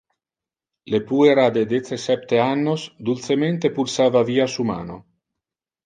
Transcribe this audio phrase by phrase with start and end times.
[0.93, 5.03] Le puera de dece septe annos dulcemente pulsava via su mano.